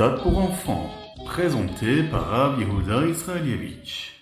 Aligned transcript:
Ritat 0.00 0.22
pour 0.22 0.38
enfants, 0.38 0.90
présenté 1.26 2.04
par 2.04 2.28
Rav 2.28 2.60
Yehuda 2.60 3.04
Israelievich. 3.08 4.12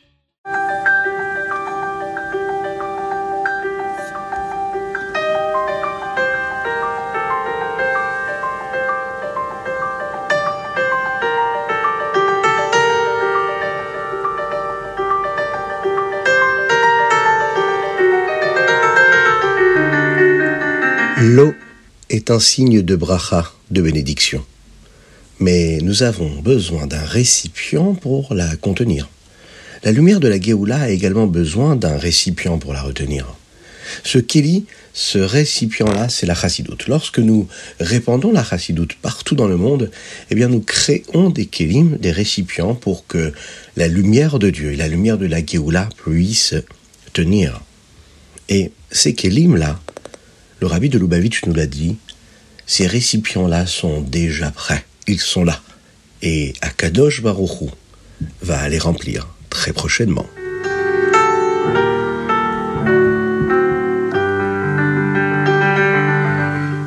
L'eau 21.19 21.53
est 22.09 22.31
un 22.31 22.41
signe 22.41 22.81
de 22.81 22.97
bracha, 22.97 23.53
de 23.71 23.83
bénédiction. 23.83 24.43
Mais 25.39 25.79
nous 25.83 26.03
avons 26.03 26.41
besoin 26.41 26.87
d'un 26.87 27.05
récipient 27.05 27.93
pour 27.95 28.33
la 28.33 28.57
contenir. 28.57 29.11
La 29.85 29.93
lumière 29.93 30.19
de 30.19 30.29
la 30.29 30.41
Géoula 30.41 30.79
a 30.79 30.89
également 30.89 31.27
besoin 31.27 31.77
d'un 31.77 31.99
récipient 31.99 32.57
pour 32.57 32.73
la 32.73 32.81
retenir. 32.81 33.37
Ce 34.03 34.17
kéli, 34.17 34.65
ce 34.95 35.19
récipient-là, 35.19 36.09
c'est 36.09 36.25
la 36.25 36.35
chassidoute. 36.35 36.89
Lorsque 36.89 37.19
nous 37.19 37.49
répandons 37.79 38.33
la 38.33 38.43
chassidoute 38.43 38.95
partout 38.95 39.35
dans 39.35 39.47
le 39.47 39.59
monde, 39.59 39.91
eh 40.31 40.35
bien 40.35 40.49
nous 40.49 40.61
créons 40.61 41.29
des 41.29 41.45
kélim, 41.45 41.99
des 41.99 42.13
récipients 42.13 42.75
pour 42.75 43.07
que 43.07 43.35
la 43.77 43.89
lumière 43.89 44.39
de 44.39 44.49
Dieu 44.49 44.73
et 44.73 44.77
la 44.77 44.89
lumière 44.89 45.19
de 45.19 45.27
la 45.27 45.45
Géoula 45.45 45.91
puissent 46.03 46.55
tenir. 47.13 47.61
Et 48.49 48.73
ces 48.91 49.15
kélim-là, 49.15 49.79
le 50.61 50.67
rabbi 50.67 50.89
de 50.89 50.99
Lubavitch 50.99 51.45
nous 51.45 51.53
l'a 51.53 51.67
dit, 51.67 51.97
ces 52.67 52.87
récipients-là 52.87 53.67
sont 53.67 54.01
déjà 54.01 54.51
prêts. 54.51 54.86
Ils 55.09 55.21
sont 55.21 55.45
là. 55.45 55.61
Et 56.23 56.55
Akadosh 56.63 57.23
Baruchou 57.23 57.71
va 58.43 58.69
les 58.69 58.79
remplir 58.79 59.29
très 59.51 59.73
prochainement. 59.73 60.27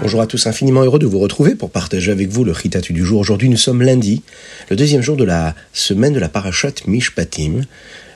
Bonjour 0.02 0.22
à 0.22 0.28
tous, 0.28 0.48
infiniment 0.48 0.81
heureux 0.81 1.00
de 1.00 1.06
vous 1.06 1.20
retrouver 1.20 1.56
pour 1.56 1.70
partager 1.70 2.11
avec 2.11 2.30
vous 2.30 2.44
le 2.44 2.52
Ritatu 2.52 2.94
du 2.94 3.06
jour. 3.06 3.20
Aujourd'hui, 3.20 3.48
nous 3.48 3.58
sommes 3.58 3.84
lundi, 3.84 4.23
le 4.70 4.76
deuxième 4.76 5.02
jour 5.02 5.16
de 5.16 5.23
la 5.23 5.56
semaine 5.72 6.14
de 6.14 6.20
la 6.20 6.30
Parashat 6.30 6.73
Mishpatim. 6.88 7.61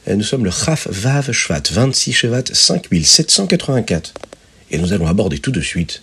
Nous 0.08 0.24
sommes 0.24 0.44
le 0.44 0.52
Chaf 0.52 0.88
Vav 0.90 1.32
Shvat, 1.32 1.64
26 1.72 2.12
Shevat 2.12 2.44
5784. 2.52 4.14
Et 4.72 4.80
nous 4.80 4.92
allons 4.92 5.08
aborder 5.08 5.40
tout 5.40 5.52
de 5.52 5.62
suite 5.62 6.02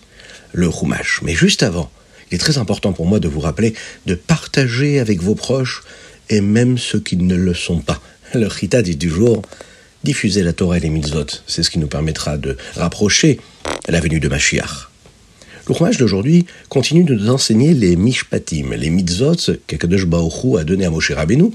le 0.53 0.71
Chumash. 0.71 1.19
Mais 1.23 1.35
juste 1.35 1.61
avant, 1.61 1.91
il 2.31 2.35
est 2.35 2.39
très 2.39 2.57
important 2.57 2.93
pour 2.93 3.05
moi 3.05 3.19
de 3.19 3.27
vous 3.27 3.41
rappeler 3.41 3.73
de 4.05 4.15
partager 4.15 4.99
avec 4.99 5.21
vos 5.21 5.35
proches 5.35 5.83
et 6.29 6.41
même 6.41 6.77
ceux 6.77 6.99
qui 6.99 7.17
ne 7.17 7.35
le 7.35 7.53
sont 7.53 7.79
pas. 7.79 8.01
Le 8.33 8.49
Chita 8.49 8.81
dit 8.81 8.95
du 8.95 9.09
jour, 9.09 9.41
diffuser 10.03 10.41
la 10.41 10.53
Torah 10.53 10.77
et 10.77 10.79
les 10.79 10.89
mitzvot. 10.89 11.25
C'est 11.45 11.63
ce 11.63 11.69
qui 11.69 11.77
nous 11.77 11.87
permettra 11.87 12.37
de 12.37 12.55
rapprocher 12.75 13.39
la 13.89 13.99
venue 13.99 14.21
de 14.21 14.29
Mashiach. 14.29 14.89
Chumash 15.67 15.97
d'aujourd'hui 15.97 16.45
continue 16.69 17.03
de 17.03 17.13
nous 17.13 17.29
enseigner 17.29 17.73
les 17.73 17.95
mishpatim, 17.95 18.73
les 18.75 18.89
mitzvot 18.89 19.35
qu'Akadosh 19.67 20.05
Baruch 20.05 20.59
a 20.59 20.63
donné 20.63 20.85
à 20.85 20.89
Moshe 20.89 21.11
Rabbeinu 21.11 21.51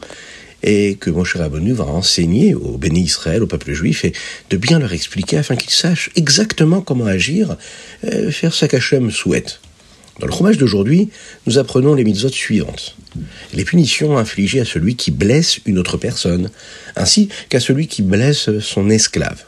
et 0.62 0.97
que 0.97 1.10
Moshe 1.10 1.36
Rabbeinu 1.36 1.72
va 1.72 1.84
enseigner 1.84 2.54
au 2.54 2.78
béni 2.78 3.00
Israël, 3.00 3.42
au 3.42 3.47
peuple 3.47 3.72
juif, 3.72 4.04
et 4.04 4.12
de 4.50 4.56
bien 4.56 4.78
leur 4.78 4.92
expliquer 4.92 5.38
afin 5.38 5.56
qu'ils 5.56 5.72
sachent 5.72 6.10
exactement 6.16 6.80
comment 6.80 7.06
agir, 7.06 7.56
euh, 8.04 8.30
faire 8.30 8.54
ce 8.54 8.66
qu'Hachem 8.66 9.10
souhaite. 9.10 9.60
Dans 10.19 10.27
le 10.27 10.33
fromage 10.33 10.56
d'aujourd'hui, 10.56 11.11
nous 11.47 11.59
apprenons 11.59 11.95
les 11.95 12.05
mitzvot 12.05 12.31
suivantes. 12.31 12.97
Les 13.53 13.65
punitions 13.65 14.16
infligées 14.16 14.60
à 14.60 14.65
celui 14.65 14.97
qui 14.97 15.10
blesse 15.10 15.60
une 15.66 15.78
autre 15.78 15.99
personne, 15.99 16.50
ainsi 16.97 17.28
qu'à 17.49 17.60
celui 17.60 17.87
qui 17.87 18.03
blesse 18.03 18.59
son 18.60 18.88
esclave. 18.88 19.44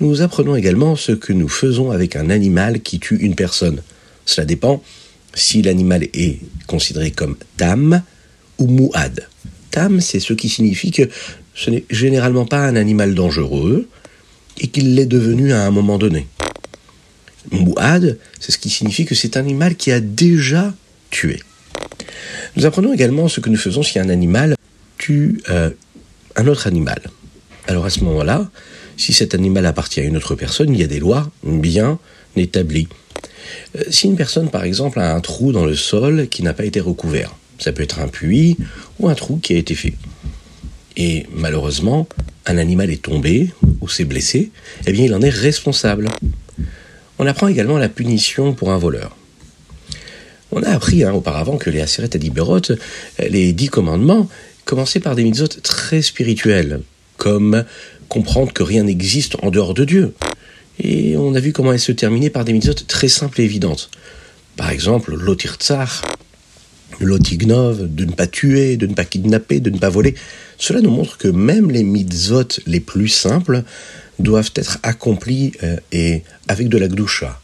Nous 0.00 0.22
apprenons 0.22 0.56
également 0.56 0.96
ce 0.96 1.12
que 1.12 1.32
nous 1.32 1.48
faisons 1.48 1.92
avec 1.92 2.16
un 2.16 2.28
animal 2.30 2.80
qui 2.80 2.98
tue 2.98 3.18
une 3.18 3.36
personne. 3.36 3.82
Cela 4.26 4.44
dépend 4.44 4.82
si 5.34 5.62
l'animal 5.62 6.08
est 6.12 6.40
considéré 6.66 7.12
comme 7.12 7.36
tam 7.56 8.02
ou 8.58 8.66
mouad. 8.66 9.28
Tam, 9.70 10.00
c'est 10.00 10.20
ce 10.20 10.32
qui 10.32 10.48
signifie 10.48 10.90
que 10.90 11.08
ce 11.54 11.70
n'est 11.70 11.84
généralement 11.90 12.46
pas 12.46 12.66
un 12.66 12.74
animal 12.74 13.14
dangereux 13.14 13.88
et 14.58 14.68
qu'il 14.68 14.94
l'est 14.94 15.06
devenu 15.06 15.52
à 15.52 15.64
un 15.64 15.70
moment 15.70 15.98
donné. 15.98 16.26
Mouad, 17.50 18.18
c'est 18.40 18.52
ce 18.52 18.58
qui 18.58 18.70
signifie 18.70 19.04
que 19.04 19.14
c'est 19.14 19.36
un 19.36 19.40
animal 19.40 19.76
qui 19.76 19.92
a 19.92 20.00
déjà 20.00 20.74
tué. 21.10 21.40
Nous 22.56 22.66
apprenons 22.66 22.92
également 22.92 23.28
ce 23.28 23.40
que 23.40 23.50
nous 23.50 23.56
faisons 23.56 23.82
si 23.82 23.98
un 23.98 24.08
animal 24.08 24.56
tue 24.98 25.42
euh, 25.50 25.70
un 26.36 26.46
autre 26.46 26.66
animal. 26.66 27.00
Alors 27.66 27.84
à 27.84 27.90
ce 27.90 28.00
moment-là, 28.04 28.48
si 28.96 29.12
cet 29.12 29.34
animal 29.34 29.66
appartient 29.66 30.00
à 30.00 30.04
une 30.04 30.16
autre 30.16 30.34
personne, 30.34 30.72
il 30.72 30.80
y 30.80 30.84
a 30.84 30.86
des 30.86 31.00
lois 31.00 31.30
bien 31.42 31.98
établies. 32.36 32.88
Euh, 33.76 33.82
si 33.90 34.06
une 34.06 34.16
personne, 34.16 34.50
par 34.50 34.64
exemple, 34.64 35.00
a 35.00 35.14
un 35.14 35.20
trou 35.20 35.52
dans 35.52 35.64
le 35.64 35.74
sol 35.74 36.28
qui 36.28 36.42
n'a 36.42 36.54
pas 36.54 36.64
été 36.64 36.80
recouvert, 36.80 37.34
ça 37.58 37.72
peut 37.72 37.82
être 37.82 38.00
un 38.00 38.08
puits 38.08 38.56
ou 38.98 39.08
un 39.08 39.14
trou 39.14 39.38
qui 39.38 39.54
a 39.54 39.58
été 39.58 39.74
fait. 39.74 39.94
Et 40.96 41.26
malheureusement, 41.34 42.08
un 42.46 42.58
animal 42.58 42.90
est 42.90 43.02
tombé 43.02 43.50
ou 43.80 43.88
s'est 43.88 44.04
blessé, 44.04 44.50
eh 44.86 44.92
bien 44.92 45.04
il 45.04 45.14
en 45.14 45.22
est 45.22 45.30
responsable. 45.30 46.08
On 47.24 47.26
apprend 47.26 47.48
également 47.48 47.78
la 47.78 47.88
punition 47.88 48.52
pour 48.52 48.70
un 48.70 48.76
voleur. 48.76 49.16
On 50.52 50.62
a 50.62 50.68
appris 50.68 51.04
hein, 51.04 51.14
auparavant 51.14 51.56
que 51.56 51.70
les 51.70 51.80
Aseret 51.80 52.14
Adiberot, 52.14 52.60
les 53.18 53.54
dix 53.54 53.70
commandements, 53.70 54.28
commençaient 54.66 55.00
par 55.00 55.14
des 55.14 55.24
mitzvot 55.24 55.48
très 55.62 56.02
spirituels, 56.02 56.82
comme 57.16 57.64
comprendre 58.10 58.52
que 58.52 58.62
rien 58.62 58.82
n'existe 58.82 59.38
en 59.40 59.50
dehors 59.50 59.72
de 59.72 59.86
Dieu. 59.86 60.12
Et 60.78 61.16
on 61.16 61.34
a 61.34 61.40
vu 61.40 61.54
comment 61.54 61.72
elles 61.72 61.80
se 61.80 61.92
terminaient 61.92 62.28
par 62.28 62.44
des 62.44 62.52
mitzvot 62.52 62.74
très 62.74 63.08
simples 63.08 63.40
et 63.40 63.44
évidentes. 63.44 63.88
Par 64.58 64.68
exemple, 64.68 65.14
l'otir 65.14 65.54
tsar, 65.54 66.02
l'otignov, 67.00 67.88
de 67.88 68.04
ne 68.04 68.12
pas 68.12 68.26
tuer, 68.26 68.76
de 68.76 68.86
ne 68.86 68.92
pas 68.92 69.06
kidnapper, 69.06 69.60
de 69.60 69.70
ne 69.70 69.78
pas 69.78 69.88
voler. 69.88 70.14
Cela 70.58 70.82
nous 70.82 70.90
montre 70.90 71.16
que 71.16 71.28
même 71.28 71.70
les 71.70 71.84
mitzvot 71.84 72.60
les 72.66 72.80
plus 72.80 73.08
simples 73.08 73.64
doivent 74.18 74.52
être 74.54 74.78
accomplis 74.82 75.52
euh, 75.62 75.76
et 75.92 76.22
avec 76.48 76.68
de 76.68 76.78
la 76.78 76.88
gdoucha. 76.88 77.40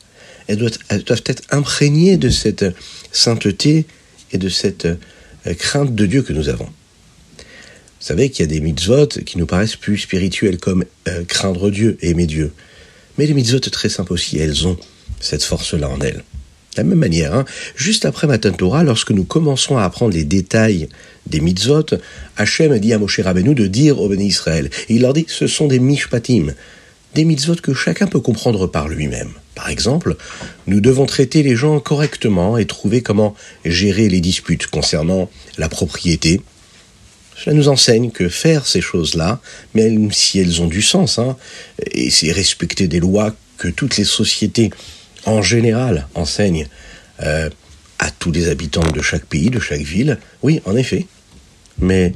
Elles 0.47 0.57
doivent, 0.57 1.23
être 1.27 1.43
imprégnées 1.51 2.17
de 2.17 2.29
cette 2.29 2.65
sainteté 3.13 3.87
et 4.33 4.39
de 4.39 4.49
cette 4.49 4.87
euh, 4.87 5.55
crainte 5.55 5.95
de 5.95 6.07
Dieu 6.07 6.23
que 6.23 6.33
nous 6.33 6.49
avons. 6.49 6.67
Vous 6.67 8.07
savez 8.07 8.31
qu'il 8.31 8.45
y 8.45 8.49
a 8.49 8.53
des 8.53 8.61
mitzvot 8.61 9.09
qui 9.27 9.39
nous 9.39 9.47
paraissent 9.47 9.77
plus 9.77 9.99
spirituels 9.99 10.59
comme 10.59 10.85
euh, 11.09 11.25
craindre 11.25 11.71
Dieu 11.71 11.99
aimer 12.01 12.27
Dieu. 12.27 12.53
Mais 13.19 13.27
les 13.27 13.35
mitzvot 13.35 13.61
très 13.61 13.89
simples 13.89 14.13
aussi, 14.13 14.39
elles 14.39 14.67
ont 14.67 14.77
cette 15.21 15.43
force-là 15.43 15.89
en 15.89 16.01
elles. 16.01 16.25
De 16.75 16.83
la 16.83 16.85
même 16.85 16.99
manière, 16.99 17.35
hein, 17.35 17.45
juste 17.75 18.05
après 18.05 18.27
Matan 18.27 18.53
Torah, 18.53 18.85
lorsque 18.85 19.11
nous 19.11 19.25
commençons 19.25 19.77
à 19.77 19.83
apprendre 19.83 20.15
les 20.15 20.25
détails 20.25 20.89
des 21.27 21.41
mitzvot, 21.41 21.87
Hachem 22.37 22.79
dit 22.79 22.93
à 22.93 22.99
Moshe 22.99 23.21
Rabbeinu 23.21 23.55
de 23.55 23.67
dire 23.67 24.01
au 24.01 24.09
béni 24.09 24.27
Israël. 24.27 24.71
Et 24.89 24.95
il 24.95 25.03
leur 25.03 25.13
dit, 25.13 25.27
ce 25.29 25.49
sont 25.49 25.67
des 25.67 25.81
mishpatim, 25.81 26.55
des 27.15 27.25
mitzvot 27.25 27.57
que 27.57 27.75
chacun 27.75 28.07
peut 28.07 28.21
comprendre 28.21 28.69
par 28.69 28.89
lui-même. 28.89 29.31
Par 29.57 29.69
exemple, 29.69 30.17
nous 30.69 30.81
devons 30.81 31.07
traiter 31.07 31.43
les 31.43 31.57
gens 31.57 31.81
correctement 31.81 32.57
et 32.57 32.67
trouver 32.67 33.03
comment 33.03 33.35
gérer 33.65 34.09
les 34.09 34.21
disputes 34.21 34.69
concernant 34.69 35.29
la 35.59 35.69
propriété. 35.69 36.41
Cela 37.37 37.57
nous 37.57 37.69
enseigne 37.69 38.11
que 38.11 38.29
faire 38.29 38.67
ces 38.67 38.81
choses-là, 38.81 39.41
même 39.75 40.13
si 40.13 40.39
elles 40.39 40.63
ont 40.63 40.67
du 40.67 40.83
sens, 40.83 41.19
hein, 41.19 41.37
et 41.91 42.11
c'est 42.11 42.33
respecter 42.33 42.87
des 42.87 43.01
lois 43.01 43.35
que 43.59 43.69
toutes 43.69 43.97
les 43.97 44.05
sociétés 44.05 44.71
en 45.27 45.43
général 45.43 46.07
enseignent 46.15 46.67
euh, 47.23 47.51
à 47.99 48.11
tous 48.11 48.33
les 48.33 48.49
habitants 48.49 48.89
de 48.91 49.03
chaque 49.03 49.25
pays, 49.27 49.51
de 49.51 49.61
chaque 49.61 49.83
ville, 49.83 50.19
oui, 50.43 50.61
en 50.65 50.77
effet. 50.77 51.07
Mais 51.79 52.15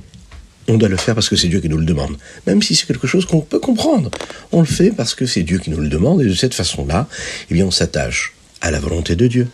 on 0.68 0.78
doit 0.78 0.88
le 0.88 0.96
faire 0.96 1.14
parce 1.14 1.28
que 1.28 1.36
c'est 1.36 1.48
Dieu 1.48 1.60
qui 1.60 1.68
nous 1.68 1.78
le 1.78 1.84
demande. 1.84 2.16
Même 2.46 2.62
si 2.62 2.74
c'est 2.74 2.86
quelque 2.86 3.06
chose 3.06 3.26
qu'on 3.26 3.40
peut 3.40 3.58
comprendre. 3.58 4.10
On 4.52 4.60
le 4.60 4.66
fait 4.66 4.90
parce 4.90 5.14
que 5.14 5.26
c'est 5.26 5.42
Dieu 5.42 5.58
qui 5.58 5.70
nous 5.70 5.80
le 5.80 5.88
demande 5.88 6.22
et 6.22 6.24
de 6.24 6.34
cette 6.34 6.54
façon-là, 6.54 7.06
eh 7.50 7.54
bien, 7.54 7.66
on 7.66 7.70
s'attache 7.70 8.32
à 8.60 8.70
la 8.70 8.80
volonté 8.80 9.16
de 9.16 9.26
Dieu. 9.26 9.48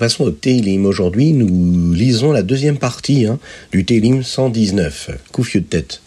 Passons 0.00 0.24
au 0.24 0.30
Télim. 0.30 0.86
Aujourd'hui, 0.86 1.34
nous 1.34 1.92
lisons 1.92 2.32
la 2.32 2.42
deuxième 2.42 2.78
partie 2.78 3.26
hein, 3.26 3.38
du 3.70 3.84
Télim 3.84 4.22
119, 4.22 5.10
Koufieux 5.30 5.60
de 5.60 5.66
tête. 5.66 6.00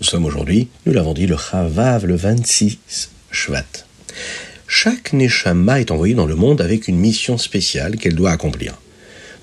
Nous 0.00 0.06
sommes 0.06 0.24
aujourd'hui, 0.24 0.68
nous 0.86 0.92
l'avons 0.92 1.14
dit, 1.14 1.26
le 1.26 1.36
Chavav, 1.36 2.06
le 2.06 2.14
26 2.14 3.10
Shvat. 3.32 3.64
Chaque 4.68 5.12
Neshama 5.12 5.80
est 5.80 5.90
envoyé 5.90 6.14
dans 6.14 6.26
le 6.26 6.36
monde 6.36 6.60
avec 6.60 6.86
une 6.86 6.96
mission 6.96 7.38
spéciale 7.38 7.96
qu'elle 7.96 8.14
doit 8.14 8.30
accomplir. 8.30 8.80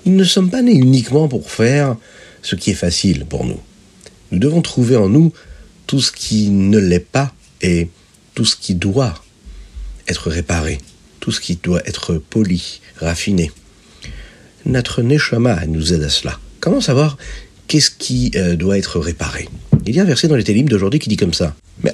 Nous 0.06 0.14
ne 0.14 0.24
sommes 0.24 0.48
pas 0.48 0.62
nés 0.62 0.72
uniquement 0.72 1.28
pour 1.28 1.50
faire 1.50 1.94
ce 2.40 2.54
qui 2.56 2.70
est 2.70 2.74
facile 2.86 3.26
pour 3.26 3.44
nous. 3.44 3.60
Nous 4.32 4.38
devons 4.38 4.62
trouver 4.62 4.96
en 4.96 5.10
nous 5.10 5.34
tout 5.86 6.00
ce 6.00 6.12
qui 6.12 6.48
ne 6.48 6.78
l'est 6.78 6.98
pas 6.98 7.34
et 7.60 7.90
tout 8.34 8.46
ce 8.46 8.56
qui 8.56 8.74
doit 8.74 9.22
être 10.06 10.30
réparé, 10.30 10.78
tout 11.20 11.30
ce 11.30 11.42
qui 11.42 11.56
doit 11.56 11.86
être 11.86 12.14
poli, 12.14 12.80
raffiné. 12.96 13.50
Notre 14.66 15.02
Neshama 15.02 15.66
nous 15.66 15.92
aide 15.92 16.02
à 16.02 16.08
cela. 16.08 16.38
Comment 16.60 16.80
savoir 16.80 17.16
qu'est-ce 17.66 17.90
qui 17.90 18.32
euh, 18.34 18.56
doit 18.56 18.78
être 18.78 18.98
réparé? 18.98 19.48
Il 19.86 19.94
y 19.94 20.00
a 20.00 20.02
un 20.02 20.06
verset 20.06 20.28
dans 20.28 20.36
les 20.36 20.44
Télim 20.44 20.68
d'aujourd'hui 20.68 21.00
qui 21.00 21.08
dit 21.08 21.16
comme 21.16 21.32
ça. 21.32 21.54
Mais. 21.82 21.92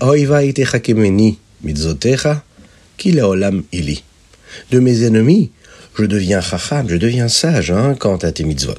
De 4.71 4.79
mes 4.79 5.03
ennemis, 5.03 5.51
je 5.97 6.05
deviens 6.05 6.41
chacham, 6.41 6.89
je 6.89 6.97
deviens 6.97 7.29
sage 7.29 7.71
hein, 7.71 7.95
quant 7.99 8.17
à 8.17 8.33
tes 8.33 8.45
mitzvot. 8.45 8.75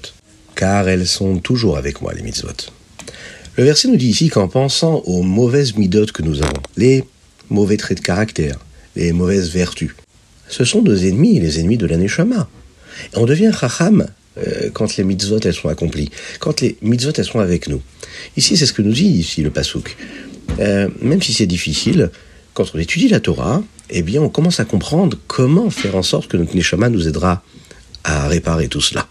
Car 0.56 0.90
elles 0.90 1.08
sont 1.08 1.38
toujours 1.40 1.78
avec 1.78 2.02
moi, 2.02 2.14
les 2.14 2.22
mitzvot. 2.22 2.72
Le 3.58 3.64
verset 3.64 3.88
nous 3.88 3.96
dit 3.98 4.10
ici 4.10 4.30
qu'en 4.30 4.48
pensant 4.48 4.96
aux 5.06 5.22
mauvaises 5.22 5.76
midotes 5.76 6.12
que 6.12 6.24
nous 6.24 6.42
avons, 6.42 6.62
les 6.76 7.04
mauvais 7.50 7.78
traits 7.78 8.00
de 8.00 8.04
caractère, 8.04 8.58
les 8.96 9.14
mauvaises 9.14 9.50
vertus, 9.50 9.92
ce 10.50 10.66
sont 10.66 10.82
nos 10.82 10.96
ennemis, 10.96 11.40
les 11.40 11.60
ennemis 11.60 11.78
de 11.78 11.88
On 13.14 13.26
devient 13.26 13.52
chacham 13.58 14.08
euh, 14.38 14.70
quand 14.74 14.98
les 14.98 15.04
mitzvot 15.04 15.40
elles 15.44 15.54
sont 15.54 15.70
accomplies, 15.70 16.10
quand 16.40 16.62
les 16.62 16.78
mitzvot 16.82 17.14
elles 17.18 17.26
sont 17.26 17.40
avec 17.40 17.68
nous. 17.68 17.82
Ici, 18.38 18.58
c'est 18.58 18.66
ce 18.66 18.74
que 18.74 18.82
nous 18.82 18.92
dit 18.92 19.08
ici 19.08 19.42
le 19.42 19.50
pasouk. 19.50 19.96
Euh, 20.60 20.90
même 21.02 21.22
si 21.22 21.34
c'est 21.34 21.48
difficile, 21.48 22.10
quand 22.54 22.66
on 22.74 22.80
étudie 22.80 23.08
la 23.08 23.20
Torah, 23.20 23.64
eh 23.90 24.02
bien, 24.02 24.22
on 24.22 24.30
commence 24.30 24.60
à 24.60 24.66
comprendre 24.66 25.18
comment 25.28 25.70
faire 25.70 25.96
en 25.96 26.04
sorte 26.04 26.30
que 26.30 26.38
notre 26.38 26.56
neshama 26.56 26.90
nous 26.90 27.08
aidera 27.08 27.44
à 28.04 28.28
réparer 28.28 28.68
tout 28.68 28.82
cela. 28.82 29.08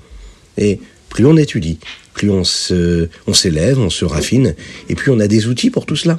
Et 0.56 0.80
plus 1.08 1.26
on 1.26 1.36
étudie, 1.36 1.78
plus 2.12 2.30
on 2.30 2.44
s'élève, 2.44 3.78
on, 3.78 3.86
on 3.86 3.90
se 3.90 4.04
raffine, 4.04 4.54
et 4.88 4.94
plus 4.94 5.10
on 5.10 5.20
a 5.20 5.28
des 5.28 5.46
outils 5.46 5.70
pour 5.70 5.86
tout 5.86 5.96
cela. 5.96 6.18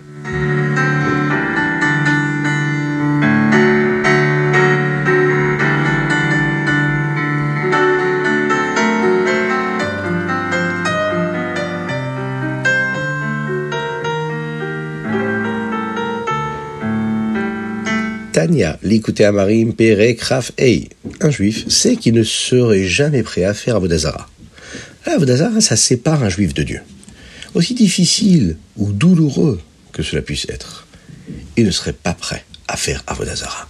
Tania, 18.45 18.77
l'écouter 18.83 19.25
Amarim, 19.25 19.73
Perek, 19.73 20.21
Raf, 20.21 20.51
Ei. 20.59 20.89
Un 21.19 21.31
juif 21.31 21.67
sait 21.67 21.95
qu'il 21.95 22.13
ne 22.13 22.21
serait 22.21 22.85
jamais 22.85 23.23
prêt 23.23 23.43
à 23.43 23.55
faire 23.55 23.77
Avodazara. 23.77 24.29
Avodazara, 25.05 25.61
ça 25.61 25.75
sépare 25.75 26.21
un 26.21 26.29
juif 26.29 26.53
de 26.53 26.61
Dieu. 26.61 26.81
Aussi 27.55 27.73
difficile 27.73 28.57
ou 28.77 28.91
douloureux 28.91 29.59
que 29.93 30.03
cela 30.03 30.21
puisse 30.21 30.45
être, 30.47 30.85
il 31.57 31.65
ne 31.65 31.71
serait 31.71 31.93
pas 31.93 32.13
prêt 32.13 32.45
à 32.67 32.77
faire 32.77 33.01
Avodazara. 33.07 33.67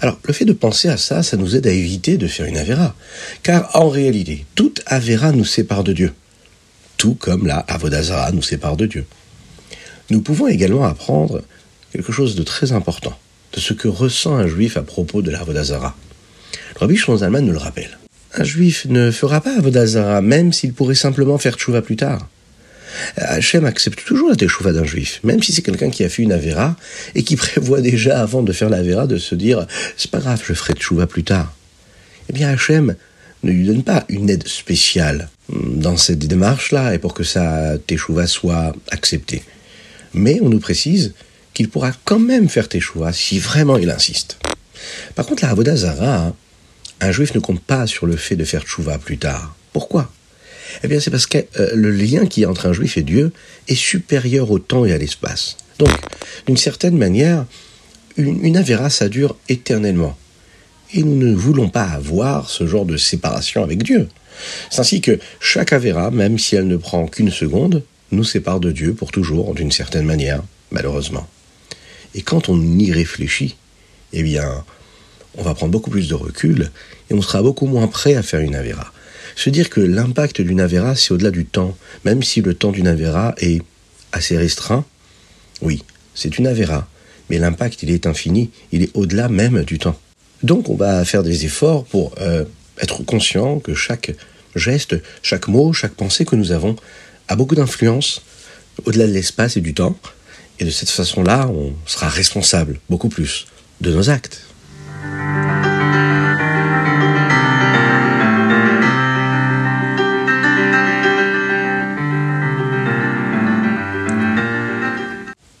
Alors, 0.00 0.18
le 0.24 0.32
fait 0.32 0.44
de 0.44 0.52
penser 0.52 0.88
à 0.88 0.96
ça, 0.96 1.22
ça 1.22 1.36
nous 1.36 1.54
aide 1.54 1.68
à 1.68 1.70
éviter 1.70 2.16
de 2.16 2.26
faire 2.26 2.46
une 2.46 2.58
Avera. 2.58 2.96
Car 3.44 3.76
en 3.76 3.88
réalité, 3.88 4.44
toute 4.56 4.82
Avera 4.86 5.30
nous 5.30 5.44
sépare 5.44 5.84
de 5.84 5.92
Dieu. 5.92 6.12
Tout 6.96 7.14
comme 7.14 7.46
la 7.46 7.58
Avodazara 7.58 8.32
nous 8.32 8.42
sépare 8.42 8.76
de 8.76 8.86
Dieu. 8.86 9.06
Nous 10.10 10.20
pouvons 10.20 10.48
également 10.48 10.84
apprendre 10.84 11.42
quelque 11.92 12.10
chose 12.10 12.34
de 12.34 12.42
très 12.42 12.72
important 12.72 13.16
de 13.54 13.60
ce 13.60 13.72
que 13.72 13.88
ressent 13.88 14.34
un 14.34 14.46
juif 14.46 14.76
à 14.76 14.82
propos 14.82 15.22
de 15.22 15.30
l'Avodazara. 15.30 15.96
Le 16.74 16.80
Rabbi 16.80 16.98
Zalman 16.98 17.40
nous 17.40 17.52
le 17.52 17.58
rappelle. 17.58 17.98
Un 18.36 18.44
juif 18.44 18.86
ne 18.88 19.10
fera 19.10 19.40
pas 19.40 19.56
Avodazara, 19.56 20.20
même 20.20 20.52
s'il 20.52 20.72
pourrait 20.72 20.96
simplement 20.96 21.38
faire 21.38 21.54
tchouva 21.54 21.82
plus 21.82 21.96
tard. 21.96 22.28
Hachem 23.16 23.64
accepte 23.64 24.04
toujours 24.04 24.28
la 24.28 24.36
teshuva 24.36 24.72
d'un 24.72 24.84
juif, 24.84 25.20
même 25.24 25.42
si 25.42 25.52
c'est 25.52 25.62
quelqu'un 25.62 25.90
qui 25.90 26.04
a 26.04 26.08
fait 26.08 26.22
une 26.22 26.32
Avera 26.32 26.76
et 27.14 27.22
qui 27.22 27.36
prévoit 27.44 27.80
déjà 27.80 28.20
avant 28.20 28.42
de 28.42 28.52
faire 28.52 28.70
l'Avera 28.70 29.06
de 29.06 29.18
se 29.18 29.34
dire 29.34 29.66
c'est 29.96 30.10
pas 30.10 30.18
grave, 30.18 30.42
je 30.44 30.54
ferai 30.54 30.74
tchouva 30.74 31.06
plus 31.06 31.24
tard. 31.24 31.54
Eh 32.28 32.32
bien, 32.32 32.48
Hachem 32.48 32.96
ne 33.42 33.50
lui 33.50 33.66
donne 33.66 33.82
pas 33.82 34.04
une 34.08 34.30
aide 34.30 34.48
spéciale 34.48 35.28
dans 35.50 35.96
cette 35.96 36.20
démarche-là 36.20 36.94
et 36.94 36.98
pour 36.98 37.14
que 37.14 37.24
sa 37.24 37.76
teshuva 37.78 38.26
soit 38.26 38.74
acceptée. 38.90 39.42
Mais 40.14 40.38
on 40.42 40.48
nous 40.48 40.60
précise 40.60 41.14
qu'il 41.54 41.68
pourra 41.68 41.92
quand 42.04 42.18
même 42.18 42.48
faire 42.48 42.68
teshuva 42.68 43.12
si 43.12 43.38
vraiment 43.38 43.78
il 43.78 43.90
insiste. 43.90 44.38
Par 45.14 45.24
contre, 45.24 45.44
la 45.44 45.50
Avodazara, 45.50 46.26
hein, 46.26 46.34
un 47.00 47.12
juif 47.12 47.34
ne 47.34 47.40
compte 47.40 47.62
pas 47.62 47.86
sur 47.86 48.06
le 48.06 48.16
fait 48.16 48.36
de 48.36 48.44
faire 48.44 48.64
teshuva 48.64 48.98
plus 48.98 49.18
tard. 49.18 49.56
Pourquoi? 49.72 50.12
Eh 50.82 50.88
bien, 50.88 51.00
c'est 51.00 51.10
parce 51.10 51.26
que 51.26 51.38
euh, 51.38 51.70
le 51.74 51.90
lien 51.90 52.26
qui 52.26 52.42
est 52.42 52.46
entre 52.46 52.66
un 52.66 52.72
juif 52.72 52.96
et 52.96 53.02
Dieu 53.02 53.32
est 53.68 53.74
supérieur 53.74 54.50
au 54.50 54.58
temps 54.58 54.84
et 54.84 54.92
à 54.92 54.98
l'espace. 54.98 55.56
Donc, 55.78 55.90
d'une 56.46 56.56
certaine 56.56 56.96
manière, 56.96 57.46
une, 58.16 58.44
une 58.44 58.56
Avera, 58.56 58.90
ça 58.90 59.08
dure 59.08 59.36
éternellement. 59.48 60.16
Et 60.92 61.02
nous 61.02 61.16
ne 61.16 61.34
voulons 61.34 61.68
pas 61.68 61.84
avoir 61.84 62.50
ce 62.50 62.66
genre 62.66 62.86
de 62.86 62.96
séparation 62.96 63.62
avec 63.62 63.82
Dieu. 63.82 64.08
C'est 64.70 64.80
ainsi 64.80 65.00
que 65.00 65.18
chaque 65.40 65.72
Avera, 65.72 66.10
même 66.10 66.38
si 66.38 66.56
elle 66.56 66.66
ne 66.66 66.76
prend 66.76 67.06
qu'une 67.06 67.30
seconde, 67.30 67.82
nous 68.10 68.24
sépare 68.24 68.60
de 68.60 68.72
Dieu 68.72 68.94
pour 68.94 69.12
toujours, 69.12 69.54
d'une 69.54 69.72
certaine 69.72 70.04
manière, 70.04 70.42
malheureusement. 70.70 71.28
Et 72.14 72.22
quand 72.22 72.48
on 72.48 72.60
y 72.78 72.92
réfléchit, 72.92 73.56
eh 74.12 74.22
bien, 74.22 74.64
on 75.36 75.42
va 75.42 75.54
prendre 75.54 75.72
beaucoup 75.72 75.90
plus 75.90 76.08
de 76.08 76.14
recul 76.14 76.70
et 77.10 77.14
on 77.14 77.22
sera 77.22 77.42
beaucoup 77.42 77.66
moins 77.66 77.88
prêt 77.88 78.14
à 78.14 78.22
faire 78.22 78.40
une 78.40 78.54
Avera. 78.54 78.92
Se 79.36 79.50
dire 79.50 79.68
que 79.68 79.80
l'impact 79.80 80.40
d'une 80.40 80.60
Avera, 80.60 80.94
c'est 80.94 81.12
au-delà 81.12 81.30
du 81.30 81.44
temps, 81.44 81.76
même 82.04 82.22
si 82.22 82.40
le 82.40 82.54
temps 82.54 82.70
d'une 82.70 82.86
Avera 82.86 83.34
est 83.38 83.62
assez 84.12 84.36
restreint, 84.36 84.84
oui, 85.60 85.82
c'est 86.14 86.38
une 86.38 86.46
Avera, 86.46 86.88
mais 87.30 87.38
l'impact, 87.38 87.82
il 87.82 87.90
est 87.90 88.06
infini, 88.06 88.50
il 88.70 88.82
est 88.82 88.90
au-delà 88.94 89.28
même 89.28 89.64
du 89.64 89.78
temps. 89.78 89.98
Donc 90.42 90.68
on 90.68 90.76
va 90.76 91.04
faire 91.04 91.22
des 91.22 91.44
efforts 91.46 91.84
pour 91.84 92.14
euh, 92.20 92.44
être 92.80 93.02
conscient 93.02 93.58
que 93.58 93.74
chaque 93.74 94.14
geste, 94.54 94.96
chaque 95.22 95.48
mot, 95.48 95.72
chaque 95.72 95.94
pensée 95.94 96.24
que 96.24 96.36
nous 96.36 96.52
avons 96.52 96.76
a 97.28 97.36
beaucoup 97.36 97.54
d'influence 97.54 98.22
au-delà 98.84 99.06
de 99.06 99.12
l'espace 99.12 99.56
et 99.56 99.60
du 99.60 99.74
temps, 99.74 99.96
et 100.58 100.64
de 100.64 100.70
cette 100.70 100.90
façon-là, 100.90 101.48
on 101.48 101.72
sera 101.86 102.08
responsable 102.08 102.80
beaucoup 102.88 103.08
plus 103.08 103.46
de 103.80 103.92
nos 103.92 104.10
actes. 104.10 104.42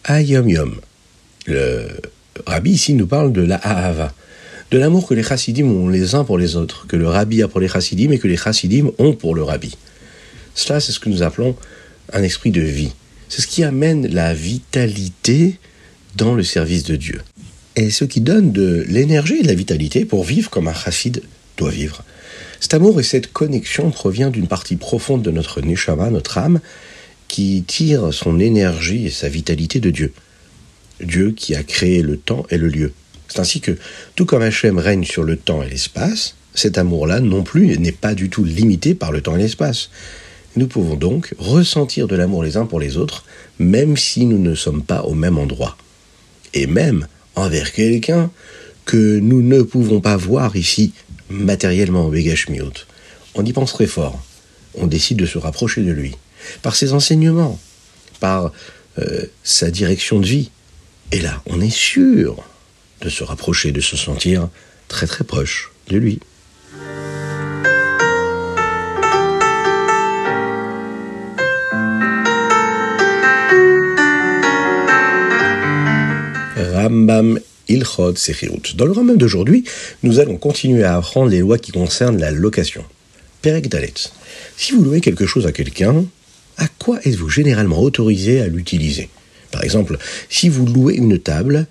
Ayom 0.04 0.48
Yom. 0.48 0.80
Le 1.46 1.88
rabbi 2.46 2.72
ici 2.72 2.94
nous 2.94 3.06
parle 3.06 3.32
de 3.32 3.42
la 3.42 3.56
Ahava, 3.56 4.12
de 4.70 4.78
l'amour 4.78 5.06
que 5.06 5.14
les 5.14 5.22
chassidim 5.22 5.66
ont 5.66 5.88
les 5.88 6.14
uns 6.14 6.24
pour 6.24 6.38
les 6.38 6.56
autres, 6.56 6.86
que 6.86 6.96
le 6.96 7.08
rabbi 7.08 7.42
a 7.42 7.48
pour 7.48 7.60
les 7.60 7.68
chassidim 7.68 8.10
et 8.12 8.18
que 8.18 8.28
les 8.28 8.36
chassidim 8.36 8.90
ont 8.98 9.14
pour 9.14 9.34
le 9.34 9.42
rabbi. 9.42 9.76
Cela, 10.54 10.80
c'est 10.80 10.92
ce 10.92 11.00
que 11.00 11.08
nous 11.08 11.22
appelons 11.22 11.56
un 12.12 12.22
esprit 12.22 12.50
de 12.50 12.60
vie. 12.60 12.92
C'est 13.34 13.42
ce 13.42 13.46
qui 13.48 13.64
amène 13.64 14.06
la 14.06 14.32
vitalité 14.32 15.58
dans 16.14 16.36
le 16.36 16.44
service 16.44 16.84
de 16.84 16.94
Dieu. 16.94 17.20
Et 17.74 17.90
ce 17.90 18.04
qui 18.04 18.20
donne 18.20 18.52
de 18.52 18.84
l'énergie 18.86 19.38
et 19.38 19.42
de 19.42 19.48
la 19.48 19.56
vitalité 19.56 20.04
pour 20.04 20.22
vivre 20.22 20.50
comme 20.50 20.68
un 20.68 20.72
chassid 20.72 21.20
doit 21.56 21.72
vivre. 21.72 22.04
Cet 22.60 22.74
amour 22.74 23.00
et 23.00 23.02
cette 23.02 23.32
connexion 23.32 23.90
provient 23.90 24.30
d'une 24.30 24.46
partie 24.46 24.76
profonde 24.76 25.22
de 25.22 25.32
notre 25.32 25.62
neshama, 25.62 26.10
notre 26.10 26.38
âme, 26.38 26.60
qui 27.26 27.64
tire 27.66 28.14
son 28.14 28.38
énergie 28.38 29.06
et 29.06 29.10
sa 29.10 29.28
vitalité 29.28 29.80
de 29.80 29.90
Dieu. 29.90 30.12
Dieu 31.00 31.32
qui 31.32 31.56
a 31.56 31.64
créé 31.64 32.02
le 32.02 32.16
temps 32.16 32.46
et 32.50 32.56
le 32.56 32.68
lieu. 32.68 32.92
C'est 33.26 33.40
ainsi 33.40 33.60
que, 33.60 33.76
tout 34.14 34.26
comme 34.26 34.42
Hachem 34.42 34.78
règne 34.78 35.02
sur 35.02 35.24
le 35.24 35.36
temps 35.36 35.64
et 35.64 35.68
l'espace, 35.68 36.36
cet 36.54 36.78
amour-là 36.78 37.18
non 37.18 37.42
plus 37.42 37.76
n'est 37.80 37.90
pas 37.90 38.14
du 38.14 38.30
tout 38.30 38.44
limité 38.44 38.94
par 38.94 39.10
le 39.10 39.22
temps 39.22 39.34
et 39.34 39.40
l'espace. 39.40 39.90
Nous 40.56 40.68
pouvons 40.68 40.94
donc 40.94 41.34
ressentir 41.38 42.06
de 42.06 42.14
l'amour 42.14 42.42
les 42.44 42.56
uns 42.56 42.66
pour 42.66 42.78
les 42.78 42.96
autres, 42.96 43.24
même 43.58 43.96
si 43.96 44.24
nous 44.24 44.38
ne 44.38 44.54
sommes 44.54 44.82
pas 44.82 45.02
au 45.02 45.14
même 45.14 45.38
endroit. 45.38 45.76
Et 46.52 46.66
même 46.66 47.08
envers 47.34 47.72
quelqu'un 47.72 48.30
que 48.84 49.18
nous 49.18 49.42
ne 49.42 49.62
pouvons 49.62 50.00
pas 50.00 50.16
voir 50.16 50.56
ici 50.56 50.92
matériellement 51.28 52.06
au 52.06 52.10
Begashmiut. 52.10 52.86
On 53.34 53.44
y 53.44 53.52
pense 53.52 53.72
très 53.72 53.86
fort. 53.86 54.22
On 54.76 54.86
décide 54.86 55.18
de 55.18 55.26
se 55.26 55.38
rapprocher 55.38 55.82
de 55.82 55.90
lui. 55.90 56.16
Par 56.62 56.76
ses 56.76 56.92
enseignements, 56.92 57.58
par 58.20 58.52
euh, 58.98 59.26
sa 59.42 59.70
direction 59.70 60.20
de 60.20 60.26
vie. 60.26 60.50
Et 61.10 61.20
là, 61.20 61.42
on 61.46 61.60
est 61.60 61.74
sûr 61.74 62.36
de 63.00 63.08
se 63.08 63.24
rapprocher, 63.24 63.72
de 63.72 63.80
se 63.80 63.96
sentir 63.96 64.48
très 64.88 65.06
très 65.06 65.24
proche 65.24 65.72
de 65.88 65.96
lui. 65.96 66.20
Rambam 76.84 77.40
Sefirut. 78.14 78.76
Dans 78.76 78.84
le 78.84 78.92
Rambam 78.92 79.16
d'aujourd'hui, 79.16 79.64
nous 80.02 80.18
allons 80.18 80.36
continuer 80.36 80.84
à 80.84 80.96
apprendre 80.96 81.30
les 81.30 81.38
lois 81.38 81.56
qui 81.56 81.72
concernent 81.72 82.18
la 82.18 82.30
location. 82.30 82.84
Perek 83.40 83.68
Dalet. 83.68 83.94
Si 84.58 84.72
vous 84.72 84.84
louez 84.84 85.00
quelque 85.00 85.24
chose 85.24 85.46
à 85.46 85.52
quelqu'un, 85.52 86.04
à 86.58 86.68
quoi 86.78 86.98
êtes-vous 87.04 87.30
généralement 87.30 87.80
autorisé 87.80 88.42
à 88.42 88.48
l'utiliser? 88.48 89.08
Par 89.50 89.64
exemple, 89.64 89.96
si 90.28 90.50
vous 90.50 90.66
louez 90.66 90.96
une 90.96 91.18
table, 91.18 91.66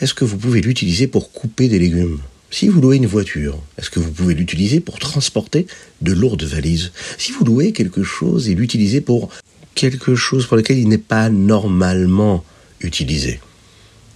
est-ce 0.00 0.14
que 0.14 0.24
vous 0.24 0.36
pouvez 0.36 0.60
l'utiliser 0.60 1.08
pour 1.08 1.32
couper 1.32 1.68
des 1.68 1.80
légumes? 1.80 2.20
Si 2.50 2.68
vous 2.68 2.80
louez 2.80 2.98
une 2.98 3.06
voiture, 3.06 3.58
est-ce 3.78 3.90
que 3.90 3.98
vous 3.98 4.12
pouvez 4.12 4.34
l'utiliser 4.34 4.78
pour 4.78 5.00
transporter 5.00 5.66
de 6.02 6.12
lourdes 6.12 6.44
valises? 6.44 6.92
Si 7.18 7.32
vous 7.32 7.44
louez 7.44 7.72
quelque 7.72 8.04
chose 8.04 8.48
et 8.48 8.54
l'utilisez 8.54 9.00
pour 9.00 9.28
quelque 9.74 10.14
chose 10.14 10.46
pour 10.46 10.56
lequel 10.56 10.78
il 10.78 10.88
n'est 10.88 10.98
pas 10.98 11.30
normalement 11.30 12.44
utilisé, 12.80 13.40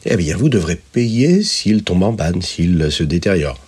eh 0.09 0.17
bien 0.17 0.37
vous 0.37 0.49
devrez 0.49 0.77
payer 0.77 1.43
s'il 1.43 1.83
tombe 1.83 2.03
en 2.03 2.13
panne, 2.13 2.43
s'il 2.43 2.91
se 2.91 3.03
détériore. 3.03 3.59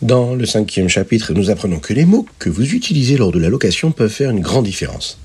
Dans 0.00 0.34
le 0.34 0.46
cinquième 0.46 0.88
chapitre, 0.88 1.32
nous 1.32 1.50
apprenons 1.50 1.78
que 1.78 1.92
les 1.92 2.04
mots 2.04 2.26
que 2.38 2.50
vous 2.50 2.74
utilisez 2.74 3.16
lors 3.16 3.30
de 3.30 3.38
la 3.38 3.48
location 3.48 3.92
peuvent 3.92 4.10
faire 4.10 4.30
une 4.30 4.40
grande 4.40 4.64
différence. 4.64 5.18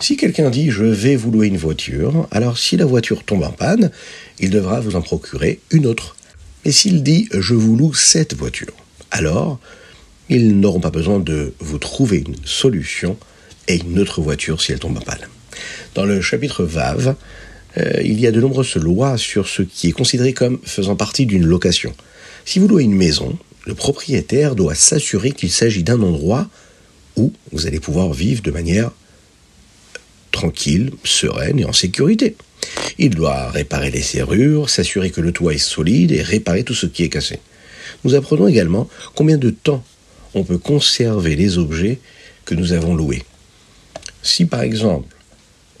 Si 0.00 0.16
quelqu'un 0.16 0.50
dit 0.50 0.70
je 0.70 0.84
vais 0.84 1.16
vous 1.16 1.30
louer 1.30 1.46
une 1.46 1.56
voiture, 1.56 2.28
alors 2.30 2.58
si 2.58 2.76
la 2.76 2.84
voiture 2.84 3.24
tombe 3.24 3.42
en 3.42 3.52
panne, 3.52 3.90
il 4.38 4.50
devra 4.50 4.80
vous 4.80 4.96
en 4.96 5.02
procurer 5.02 5.60
une 5.70 5.86
autre 5.86 6.16
et 6.64 6.72
s'il 6.72 7.02
dit 7.02 7.28
je 7.32 7.54
vous 7.54 7.76
loue 7.76 7.94
cette 7.94 8.34
voiture, 8.34 8.74
alors 9.10 9.58
ils 10.28 10.58
n'auront 10.60 10.80
pas 10.80 10.90
besoin 10.90 11.18
de 11.18 11.54
vous 11.60 11.78
trouver 11.78 12.18
une 12.18 12.36
solution 12.44 13.16
et 13.66 13.76
une 13.76 13.98
autre 13.98 14.20
voiture 14.20 14.60
si 14.60 14.72
elle 14.72 14.78
tombe 14.78 14.98
en 14.98 15.00
panne. 15.00 15.26
Dans 15.94 16.04
le 16.04 16.20
chapitre 16.20 16.64
VAV, 16.64 17.14
euh, 17.78 18.02
il 18.02 18.20
y 18.20 18.26
a 18.26 18.32
de 18.32 18.40
nombreuses 18.40 18.76
lois 18.76 19.16
sur 19.16 19.48
ce 19.48 19.62
qui 19.62 19.88
est 19.88 19.92
considéré 19.92 20.32
comme 20.32 20.58
faisant 20.64 20.96
partie 20.96 21.26
d'une 21.26 21.46
location. 21.46 21.94
Si 22.44 22.58
vous 22.58 22.68
louez 22.68 22.84
une 22.84 22.94
maison, 22.94 23.38
le 23.66 23.74
propriétaire 23.74 24.54
doit 24.54 24.74
s'assurer 24.74 25.32
qu'il 25.32 25.50
s'agit 25.50 25.82
d'un 25.82 26.00
endroit 26.02 26.48
où 27.16 27.32
vous 27.52 27.66
allez 27.66 27.80
pouvoir 27.80 28.12
vivre 28.12 28.42
de 28.42 28.50
manière 28.50 28.90
tranquille, 30.32 30.92
sereine 31.04 31.58
et 31.58 31.64
en 31.64 31.72
sécurité. 31.72 32.36
Il 32.98 33.10
doit 33.10 33.50
réparer 33.50 33.90
les 33.90 34.02
serrures, 34.02 34.70
s'assurer 34.70 35.10
que 35.10 35.20
le 35.20 35.32
toit 35.32 35.54
est 35.54 35.58
solide 35.58 36.12
et 36.12 36.22
réparer 36.22 36.64
tout 36.64 36.74
ce 36.74 36.86
qui 36.86 37.04
est 37.04 37.08
cassé. 37.08 37.38
Nous 38.04 38.14
apprenons 38.14 38.48
également 38.48 38.88
combien 39.14 39.36
de 39.36 39.50
temps 39.50 39.84
on 40.34 40.44
peut 40.44 40.58
conserver 40.58 41.36
les 41.36 41.58
objets 41.58 41.98
que 42.44 42.54
nous 42.54 42.72
avons 42.72 42.94
loués. 42.94 43.22
Si 44.22 44.44
par 44.44 44.62
exemple, 44.62 45.14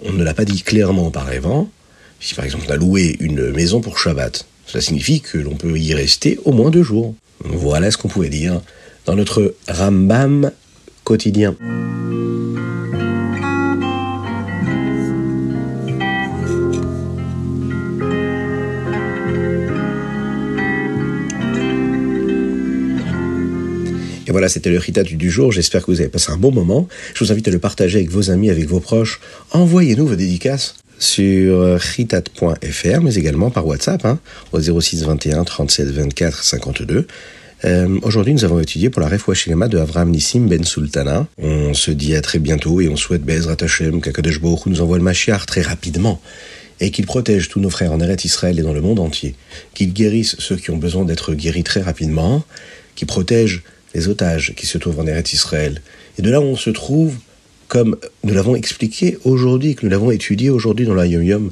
on 0.00 0.12
ne 0.12 0.24
l'a 0.24 0.34
pas 0.34 0.44
dit 0.44 0.62
clairement 0.62 1.06
auparavant, 1.06 1.70
si 2.20 2.34
par 2.34 2.44
exemple 2.44 2.64
on 2.68 2.72
a 2.72 2.76
loué 2.76 3.16
une 3.20 3.50
maison 3.52 3.80
pour 3.80 3.98
Shabbat, 3.98 4.46
cela 4.66 4.80
signifie 4.80 5.20
que 5.20 5.38
l'on 5.38 5.54
peut 5.54 5.78
y 5.78 5.94
rester 5.94 6.38
au 6.44 6.52
moins 6.52 6.70
deux 6.70 6.82
jours. 6.82 7.14
Voilà 7.44 7.90
ce 7.90 7.96
qu'on 7.96 8.08
pouvait 8.08 8.28
dire 8.28 8.60
dans 9.06 9.14
notre 9.14 9.54
Rambam 9.68 10.50
quotidien. 11.04 11.56
Et 24.26 24.30
voilà, 24.30 24.50
c'était 24.50 24.68
le 24.68 24.76
Ritat 24.76 25.04
du 25.04 25.30
jour. 25.30 25.52
J'espère 25.52 25.80
que 25.80 25.90
vous 25.90 26.00
avez 26.00 26.10
passé 26.10 26.30
un 26.30 26.36
bon 26.36 26.52
moment. 26.52 26.86
Je 27.14 27.24
vous 27.24 27.32
invite 27.32 27.48
à 27.48 27.50
le 27.50 27.58
partager 27.58 27.96
avec 27.96 28.10
vos 28.10 28.30
amis, 28.30 28.50
avec 28.50 28.66
vos 28.66 28.80
proches. 28.80 29.20
Envoyez-nous 29.52 30.06
vos 30.06 30.16
dédicaces 30.16 30.74
sur 30.98 31.78
ritat.fr, 31.78 33.00
mais 33.02 33.14
également 33.14 33.50
par 33.50 33.66
WhatsApp, 33.66 34.04
hein, 34.04 34.18
au 34.52 34.60
06 34.60 35.04
21 35.04 35.44
37 35.44 35.88
24 35.88 36.44
52. 36.44 37.06
Aujourd'hui, 38.02 38.34
nous 38.34 38.44
avons 38.44 38.60
étudié 38.60 38.88
pour 38.88 39.00
la 39.00 39.08
Refouachilema 39.08 39.66
de 39.66 39.78
Avram 39.78 40.10
Nissim 40.10 40.46
Ben 40.46 40.62
Sultana. 40.64 41.26
On 41.42 41.74
se 41.74 41.90
dit 41.90 42.14
à 42.14 42.20
très 42.20 42.38
bientôt 42.38 42.80
et 42.80 42.88
on 42.88 42.96
souhaite 42.96 43.22
Bezrat 43.22 43.56
Hashem, 43.60 44.00
qu'Akadosh 44.00 44.40
Baruch 44.40 44.66
nous 44.66 44.80
envoie 44.80 44.96
le 44.96 45.02
Mashiach 45.02 45.44
très 45.46 45.62
rapidement 45.62 46.20
et 46.80 46.90
qu'il 46.90 47.06
protège 47.06 47.48
tous 47.48 47.60
nos 47.60 47.70
frères 47.70 47.92
en 47.92 48.00
Eretz 48.00 48.24
Israël 48.24 48.58
et 48.58 48.62
dans 48.62 48.72
le 48.72 48.80
monde 48.80 49.00
entier, 49.00 49.34
qu'il 49.74 49.92
guérisse 49.92 50.36
ceux 50.38 50.56
qui 50.56 50.70
ont 50.70 50.76
besoin 50.76 51.04
d'être 51.04 51.34
guéris 51.34 51.64
très 51.64 51.80
rapidement, 51.80 52.44
qu'il 52.94 53.08
protège 53.08 53.62
les 53.94 54.08
otages 54.08 54.54
qui 54.56 54.66
se 54.66 54.78
trouvent 54.78 55.00
en 55.00 55.06
Eretz 55.06 55.32
Israël. 55.32 55.82
Et 56.18 56.22
de 56.22 56.30
là 56.30 56.40
où 56.40 56.44
on 56.44 56.56
se 56.56 56.70
trouve, 56.70 57.16
comme 57.68 57.96
nous 58.24 58.34
l'avons 58.34 58.56
expliqué 58.56 59.18
aujourd'hui, 59.24 59.74
que 59.74 59.84
nous 59.84 59.90
l'avons 59.90 60.10
étudié 60.10 60.50
aujourd'hui 60.50 60.86
dans 60.86 60.94
la 60.94 61.06
Yom 61.06 61.22
Yom, 61.22 61.50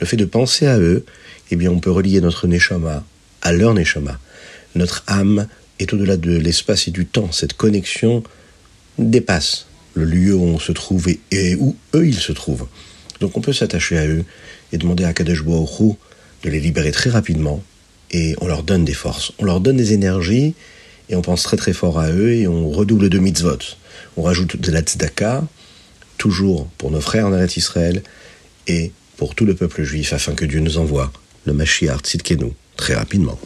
le 0.00 0.06
fait 0.06 0.16
de 0.16 0.24
penser 0.24 0.66
à 0.66 0.78
eux, 0.78 1.04
eh 1.50 1.56
bien 1.56 1.70
on 1.70 1.78
peut 1.78 1.90
relier 1.90 2.20
notre 2.20 2.46
Neshama 2.46 3.04
à 3.42 3.52
leur 3.52 3.74
Neshama. 3.74 4.18
Notre 4.74 5.04
âme 5.06 5.46
est 5.78 5.92
au-delà 5.92 6.16
de 6.16 6.36
l'espace 6.36 6.88
et 6.88 6.90
du 6.90 7.06
temps. 7.06 7.30
Cette 7.32 7.52
connexion 7.52 8.22
dépasse 8.98 9.66
le 9.94 10.04
lieu 10.04 10.34
où 10.34 10.42
on 10.42 10.58
se 10.58 10.72
trouve 10.72 11.08
et, 11.08 11.54
où 11.56 11.76
eux 11.94 12.06
ils 12.06 12.18
se 12.18 12.32
trouvent. 12.32 12.66
Donc 13.20 13.36
on 13.36 13.40
peut 13.40 13.52
s'attacher 13.52 13.98
à 13.98 14.06
eux 14.06 14.24
et 14.72 14.78
demander 14.78 15.04
à 15.04 15.12
Kadesh 15.12 15.40
Hu 15.40 15.92
de 16.44 16.50
les 16.50 16.60
libérer 16.60 16.92
très 16.92 17.10
rapidement 17.10 17.62
et 18.10 18.36
on 18.40 18.46
leur 18.46 18.62
donne 18.62 18.84
des 18.84 18.94
forces, 18.94 19.32
on 19.38 19.44
leur 19.44 19.60
donne 19.60 19.76
des 19.76 19.92
énergies 19.92 20.54
et 21.10 21.16
on 21.16 21.22
pense 21.22 21.42
très 21.42 21.56
très 21.56 21.72
fort 21.72 21.98
à 21.98 22.10
eux 22.10 22.32
et 22.32 22.46
on 22.46 22.70
redouble 22.70 23.08
de 23.10 23.18
mitzvot. 23.18 23.58
On 24.18 24.22
rajoute 24.22 24.56
de 24.56 24.72
la 24.72 24.80
tzedaka, 24.80 25.44
toujours 26.16 26.66
pour 26.76 26.90
nos 26.90 27.00
frères 27.00 27.28
en 27.28 27.32
Eretz 27.32 27.56
Israël 27.56 28.02
et 28.66 28.90
pour 29.16 29.36
tout 29.36 29.46
le 29.46 29.54
peuple 29.54 29.84
juif 29.84 30.12
afin 30.12 30.34
que 30.34 30.44
Dieu 30.44 30.58
nous 30.58 30.76
envoie 30.76 31.12
le 31.44 31.52
Mashiach 31.52 32.00
Tzidkenu 32.00 32.50
très 32.76 32.94
rapidement. 32.94 33.38